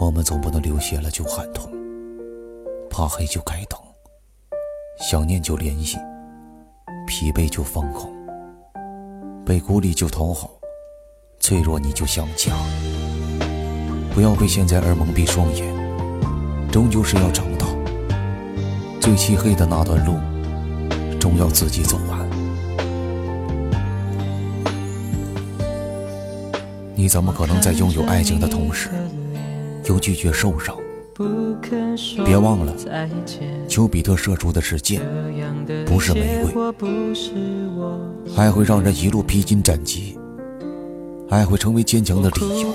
[0.00, 1.68] 我们总不能流血了就喊痛，
[2.88, 3.76] 怕黑就开灯，
[5.00, 5.98] 想念就联系，
[7.04, 8.08] 疲惫就放空，
[9.44, 10.50] 被孤立就讨好，
[11.40, 12.52] 脆弱你就想家。
[14.14, 15.66] 不要被现在而蒙蔽双眼，
[16.70, 17.66] 终究是要长大。
[19.00, 20.14] 最漆黑的那段路，
[21.18, 22.30] 终要自己走完。
[26.94, 28.90] 你怎么可能在拥有爱情的同时？
[29.88, 30.76] 又拒绝受伤，
[32.24, 32.74] 别忘了，
[33.66, 35.00] 丘比特射出的是箭，
[35.86, 36.52] 不是玫瑰。
[38.36, 40.18] 爱会让人一路披荆斩棘，
[41.30, 42.68] 爱会成为坚强的理由，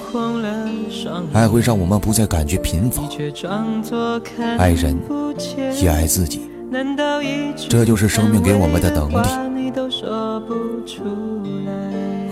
[1.33, 3.03] 爱会让我们不再感觉贫乏。
[4.57, 4.97] 爱人，
[5.79, 6.49] 也爱自己，
[7.69, 9.15] 这就是生命给我们的能力。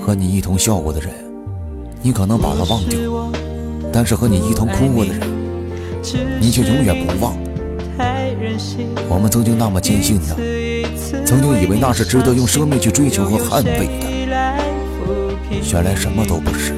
[0.03, 1.13] 和你一同笑过的人，
[2.01, 2.99] 你可能把他忘掉。
[3.93, 5.21] 但是和你一同哭过的人，
[6.39, 7.35] 你却永远不忘。
[9.09, 10.35] 我们曾经那么坚信的，
[11.25, 14.07] 曾经以为那是值得用生命去追求和捍卫的，
[15.71, 16.73] 原来什么都不是，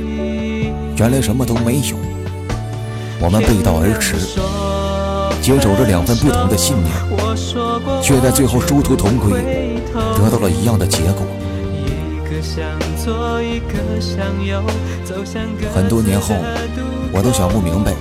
[0.97, 1.95] 原来什么都没有。
[3.21, 4.15] 我们背道而驰，
[5.41, 6.91] 坚守着两份不同的信念，
[8.01, 9.31] 却在最后殊途同归，
[9.93, 11.25] 得到了一样的结果。
[15.73, 16.35] 很多年后。
[17.13, 17.93] 我都想不明白，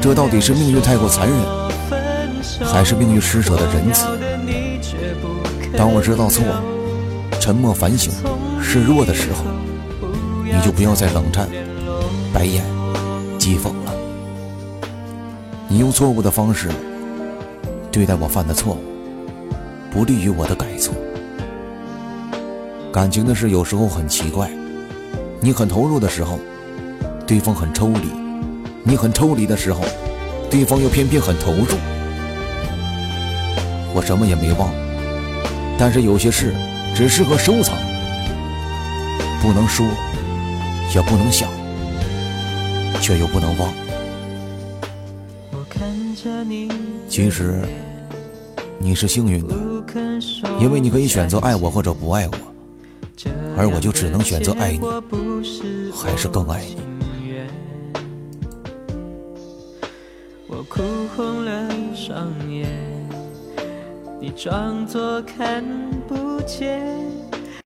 [0.00, 4.06] 这到底是命运太过残忍，还是命运施舍的仁慈？
[5.74, 6.44] 当我知道错，
[7.40, 8.12] 沉默反省
[8.60, 9.44] 示弱的时候，
[10.44, 11.48] 你就不要再冷战、
[12.32, 12.62] 白眼、
[13.38, 13.94] 讥讽了。
[15.66, 16.68] 你用错误的方式
[17.90, 18.78] 对待我犯的错误，
[19.90, 20.94] 不利于我的改错。
[22.92, 24.50] 感情的事有时候很奇怪，
[25.40, 26.38] 你很投入的时候，
[27.26, 28.10] 对方很抽离。
[28.84, 29.80] 你很抽离的时候，
[30.50, 31.66] 对方又偏偏很投入。
[33.94, 34.70] 我什么也没忘，
[35.78, 36.54] 但是有些事
[36.94, 37.76] 只适合收藏，
[39.40, 39.86] 不能说，
[40.94, 41.48] 也不能想，
[43.00, 43.72] 却又不能忘。
[47.08, 47.62] 其实
[48.78, 49.54] 你是幸运的，
[50.58, 52.34] 因为你可以选择爱我或者不爱我，
[53.56, 54.80] 而我就只能选择爱你，
[55.94, 56.91] 还是更爱你。
[60.74, 60.80] 哭
[61.14, 62.66] 红了双眼，
[64.18, 65.62] 你装作看
[66.08, 66.82] 不见。